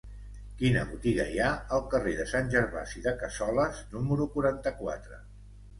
[0.61, 5.27] Quina botiga hi ha al carrer de Sant Gervasi de Cassoles número quaranta-quatre?